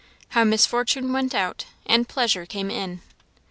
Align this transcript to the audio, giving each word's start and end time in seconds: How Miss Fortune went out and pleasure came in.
How 0.29 0.43
Miss 0.43 0.65
Fortune 0.65 1.13
went 1.13 1.35
out 1.35 1.65
and 1.85 2.09
pleasure 2.09 2.47
came 2.47 2.71
in. 2.71 3.01